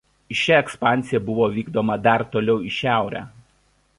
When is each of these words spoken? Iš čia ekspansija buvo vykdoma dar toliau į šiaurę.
Iš 0.35 0.39
čia 0.45 0.55
ekspansija 0.61 1.19
buvo 1.27 1.49
vykdoma 1.57 1.99
dar 2.09 2.25
toliau 2.37 2.65
į 2.71 2.75
šiaurę. 2.79 3.25